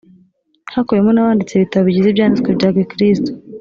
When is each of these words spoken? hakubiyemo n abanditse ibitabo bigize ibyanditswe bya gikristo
hakubiyemo 0.73 1.11
n 1.13 1.19
abanditse 1.21 1.51
ibitabo 1.55 1.83
bigize 1.87 2.07
ibyanditswe 2.09 2.49
bya 2.57 2.69
gikristo 2.77 3.29